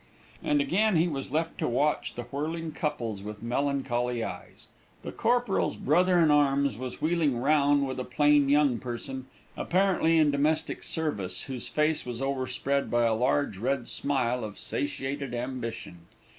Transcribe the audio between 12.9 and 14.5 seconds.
a large red smile